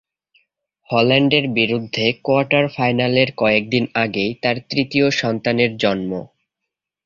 হল্যান্ডের 0.89 1.45
বিরুদ্ধে 1.49 2.05
কোয়ার্টার 2.23 2.65
ফাইনালের 2.67 3.29
কয়েকদিন 3.37 3.83
আগেই 3.95 4.31
তার 4.41 4.57
তৃতীয় 4.69 5.07
সন্তানের 5.11 5.71
জন্ম। 5.77 6.11